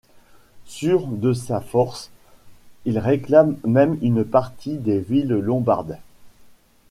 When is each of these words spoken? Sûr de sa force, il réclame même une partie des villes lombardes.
Sûr 0.65 1.05
de 1.05 1.31
sa 1.31 1.61
force, 1.61 2.09
il 2.85 2.97
réclame 2.97 3.59
même 3.63 3.99
une 4.01 4.23
partie 4.25 4.79
des 4.79 4.99
villes 4.99 5.27
lombardes. 5.29 5.99